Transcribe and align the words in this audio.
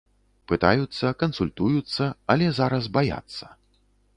Пытаюцца, 0.51 1.11
кансультуюцца, 1.23 2.09
але 2.35 2.45
зараз 2.61 2.83
баяцца. 2.97 3.45